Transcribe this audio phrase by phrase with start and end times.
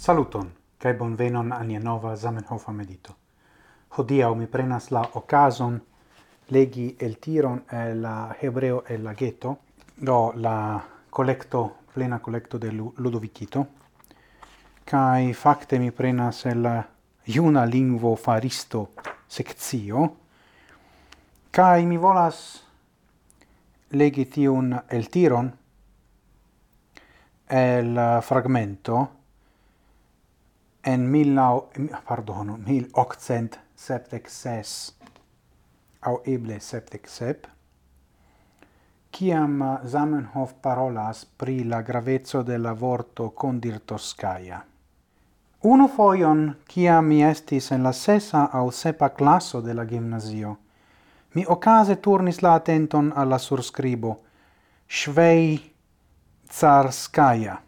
[0.00, 3.16] Saluton, cae bonvenon a nia nova Zamenhofa medito.
[3.98, 5.76] Hodiau mi prenas la ocason
[6.48, 9.58] legi el tiron e la Hebreo e la Ghetto,
[9.94, 13.66] do la collecto, plena collecto de Ludovicito,
[14.84, 16.64] cae facte mi prenas el
[17.24, 18.92] iuna lingvo faristo
[19.26, 20.16] sectio,
[21.50, 22.64] cae mi volas
[23.90, 25.54] legi tiun el tiron
[27.48, 29.19] el fragmento
[30.84, 31.68] en mil nau,
[32.06, 34.92] pardonu, mil octcent septec ses,
[36.06, 37.46] au eble septec sep,
[39.12, 44.64] ciam uh, Zamenhof parolas pri la gravezzo de la vorto condir Toscaia.
[45.62, 50.56] Uno foion, ciam mi estis en la sesa au sepa classo de la gymnasio,
[51.34, 54.18] mi ocase turnis la attenton alla surscribo,
[54.88, 55.60] Svei
[56.48, 57.60] Tsarskaia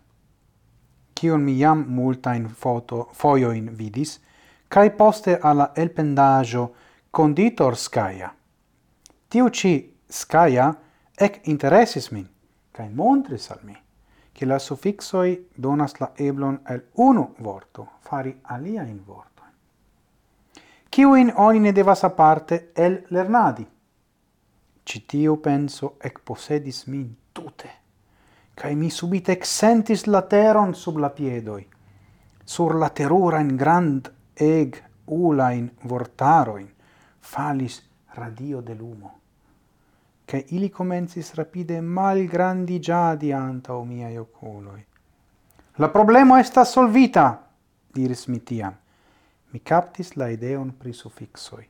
[1.23, 4.17] kiun mi jam multain foto foioin vidis,
[4.69, 6.73] kai poste alla elpendajo
[7.11, 8.31] conditor skaya
[9.31, 10.75] Tiu ci skaya
[11.17, 12.27] ec interesis min,
[12.73, 13.77] kai montris al mi,
[14.33, 19.43] che la suffixoi donas la eblon el unu vorto, fari alia in vorto.
[20.91, 23.67] Ciuin oni ne devas aparte el lernadi.
[24.85, 27.82] Citiu penso ec posedis min tute
[28.55, 31.67] cae mi subite exentis la teron sub la piedoi,
[32.45, 36.69] sur la terura in grand eg ulain vortaroin
[37.21, 37.83] falis
[38.15, 39.21] radio de lumo,
[40.25, 44.85] che ili comensis rapide malgrandi giadi anta o miei oculoi.
[45.77, 47.49] La problema est solvita,
[47.93, 48.77] diris mi tiam.
[49.51, 51.69] Mi captis la ideon pri suffixoi,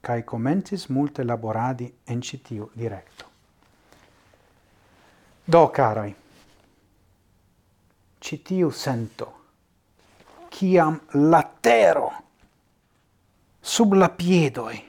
[0.00, 3.27] cae comensis multe laboradi en citiu directo.
[5.48, 6.14] Do, caroi,
[8.18, 9.26] citiu sento,
[10.50, 12.10] ciam latero
[13.58, 14.82] sub la piedoi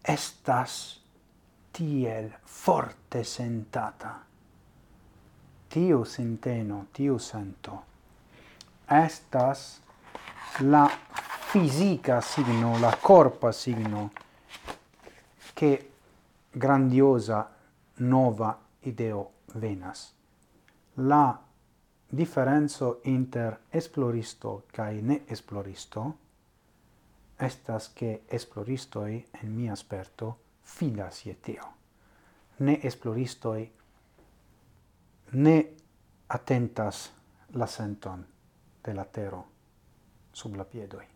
[0.00, 0.96] estas
[1.70, 4.14] tiel forte sentata.
[5.68, 7.84] Tiu senteno, tiu sento,
[8.88, 9.78] estas
[10.64, 10.88] la
[11.52, 14.10] fisica signo, la corpa signo,
[15.52, 15.90] che
[16.50, 17.58] grandiosa
[18.00, 20.14] nova ideo venas.
[20.96, 21.38] La
[22.10, 26.16] differenzo inter esploristo kai ne esploristo
[27.40, 31.64] estas che esploristoi en mia sperto fidas je tio.
[32.58, 33.72] Ne esploristoi
[35.32, 35.66] ne
[36.28, 37.12] attentas
[37.54, 38.26] la senton
[38.84, 39.44] de la tero
[40.32, 41.06] sub la piedoi.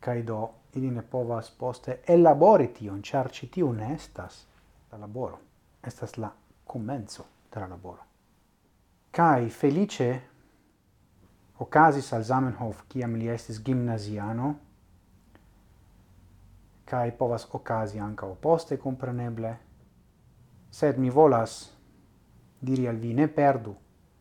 [0.00, 4.46] Kai do ili ne povas poste elabori tion, char citiu ne estas
[4.92, 5.45] la laboro
[5.86, 6.32] estas la
[6.64, 8.04] comenzo de la laboro.
[9.10, 10.22] Kai felice
[11.58, 14.54] ocasis al Zamenhof kiam li estis gimnasiano,
[16.84, 19.56] kai povas ocasi anca oposte compreneble,
[20.70, 21.72] sed mi volas
[22.60, 23.76] diri al vi ne perdu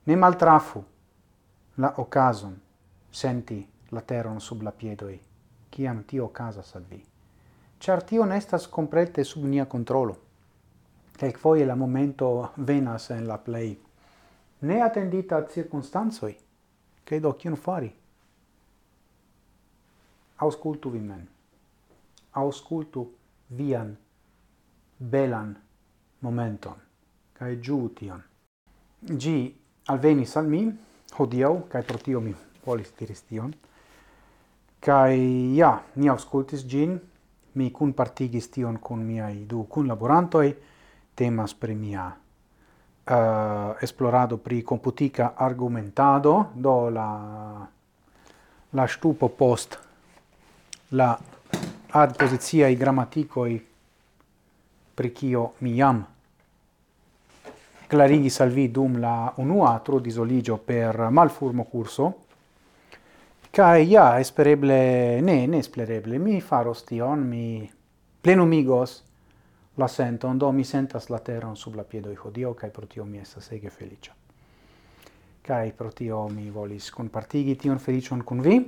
[0.05, 0.83] ne maltrafu
[1.75, 2.55] la okazon
[3.11, 3.59] senti
[3.89, 5.19] la teron sub la piedoi
[5.69, 7.03] kiam tio ocasas al vi
[7.79, 8.39] ĉar tio ne
[9.23, 10.24] sub nia controllo
[11.17, 13.79] quelquefoie la momento venas en la play
[14.59, 16.37] ne attendita circostanzoi
[17.03, 17.93] che do cion fari?
[20.37, 21.27] Auscultu vi men.
[22.31, 23.15] Auscultu
[23.47, 23.95] vian
[24.97, 25.55] belan
[26.19, 26.75] momenton,
[27.33, 28.23] cae giu tion.
[28.99, 29.55] Gi
[29.85, 30.63] alvenis al mi,
[31.17, 32.33] hodiau, cae pro tio mi
[32.65, 33.53] volis diris tion,
[34.79, 35.15] cae
[35.53, 36.97] ja, ni auscultis gin,
[37.53, 40.55] mi cun partigis tion cun miai du cun laborantoi,
[41.15, 47.67] temas pri mia uh, esplorado pri computica argumentado, do la
[48.75, 49.79] la stupo post
[50.89, 51.17] la
[51.87, 52.15] ad
[52.51, 53.65] i grammaticoi
[54.93, 56.05] pri kio mi jam.
[57.87, 62.25] Clarigi salvi dum la unua trodisoligio per malfurmo curso,
[63.49, 67.71] kai ja espereble, ne, ne espereble, mi faros tion, mi
[68.19, 69.03] plenumigos
[69.77, 73.05] la sento, do mi sentas la teron sub la piedo i hodio, kaj pro tio
[73.05, 74.13] mi estas ege felicia.
[75.45, 78.59] Kaj pro tio mi volis compartigi tion felicion kun vi.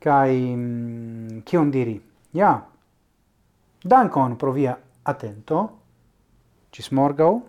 [0.00, 2.00] Kai mm, kion diri?
[2.32, 2.54] Ja.
[3.82, 5.68] Dankon pro via atento.
[6.90, 7.42] morgau,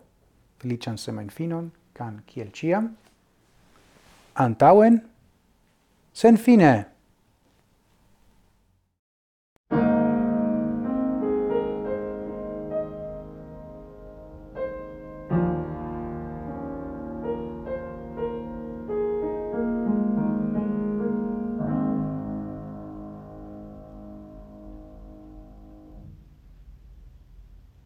[0.58, 2.96] felician Feliĉan semajnfinon, kan kiel ciam,
[4.36, 5.02] antauen,
[6.14, 6.91] sen fine.